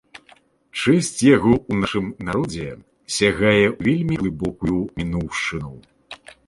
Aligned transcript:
Чэсць 0.81 1.19
яго 1.25 1.53
ў 1.71 1.73
нашым 1.83 2.07
народзе 2.31 2.65
сягае 3.19 3.65
ў 3.69 3.91
вельмі 3.91 4.15
глыбокую 4.25 4.79
мінуўшчыну. 5.01 5.73